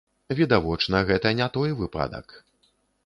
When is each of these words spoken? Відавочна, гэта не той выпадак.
Відавочна, 0.39 1.01
гэта 1.11 1.35
не 1.41 1.47
той 1.59 1.77
выпадак. 1.83 2.27